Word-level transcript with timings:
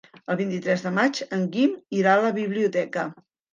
El 0.35 0.37
vint-i-tres 0.37 0.83
de 0.85 0.91
maig 0.95 1.21
en 1.37 1.45
Guim 1.57 1.77
irà 2.01 2.17
a 2.17 2.25
la 2.27 2.35
biblioteca. 2.41 3.07